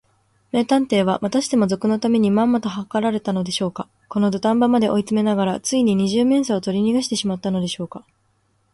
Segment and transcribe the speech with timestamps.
[0.51, 3.87] 名探偵は、またしても賊のためにまんまとはかられたのでしょうか。
[4.09, 8.03] このどたん場まで追いつめながら、ついに二十面相をとりにがしてしまったのでしょうか。